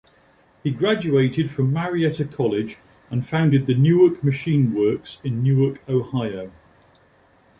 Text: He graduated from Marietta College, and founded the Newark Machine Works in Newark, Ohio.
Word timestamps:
He 0.63 0.71
graduated 0.71 1.51
from 1.51 1.71
Marietta 1.71 2.25
College, 2.25 2.77
and 3.11 3.23
founded 3.23 3.67
the 3.67 3.75
Newark 3.75 4.23
Machine 4.23 4.73
Works 4.73 5.19
in 5.23 5.43
Newark, 5.43 5.87
Ohio. 5.87 6.51